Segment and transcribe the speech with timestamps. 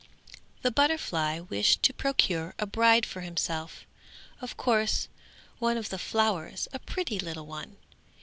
[0.63, 3.85] The butterfly wished to procure a bride for himself
[4.41, 5.07] of course,
[5.59, 7.77] one of the flowers a pretty little one.